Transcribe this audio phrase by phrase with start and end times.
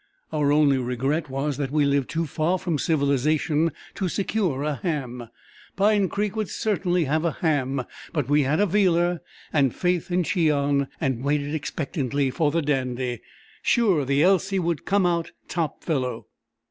[0.33, 5.27] Our only regret was that we lived too far from civilisation to secure a ham.
[5.75, 9.19] Pine Creek would certainly have a ham; but we had a Vealer
[9.53, 13.21] and faith in Cheon, and waited expectantly for the Dandy,
[13.61, 16.25] sure the Elsey would "come out top fellow."